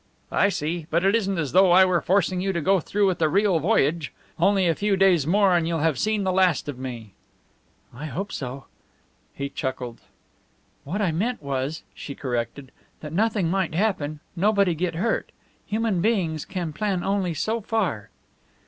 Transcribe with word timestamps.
I 0.31 0.49
see. 0.49 0.87
But 0.89 1.05
it 1.05 1.13
isn't 1.15 1.37
as 1.37 1.51
though 1.51 1.69
I 1.71 1.85
were 1.85 2.01
forcing 2.01 2.41
you 2.41 2.53
to 2.53 2.59
go 2.59 2.79
through 2.79 3.05
with 3.05 3.19
the 3.19 3.29
real 3.29 3.59
voyage. 3.59 4.11
Only 4.39 4.67
a 4.67 4.73
few 4.73 4.97
days 4.97 5.27
more, 5.27 5.55
and 5.55 5.67
you'll 5.67 5.81
have 5.85 5.99
seen 5.99 6.23
the 6.23 6.31
last 6.31 6.67
of 6.67 6.79
me." 6.79 7.13
"I 7.93 8.07
hope 8.07 8.31
so." 8.31 8.65
He 9.35 9.47
chuckled. 9.47 10.01
"What 10.85 11.03
I 11.03 11.11
meant 11.11 11.43
was," 11.43 11.83
she 11.93 12.15
corrected, 12.15 12.71
"that 13.01 13.13
nothing 13.13 13.51
might 13.51 13.75
happen, 13.75 14.21
nobody 14.35 14.73
get 14.73 14.95
hurt. 14.95 15.31
Human 15.67 16.01
beings 16.01 16.45
can 16.45 16.73
plan 16.73 17.03
only 17.03 17.35
so 17.35 17.61
far." 17.61 18.09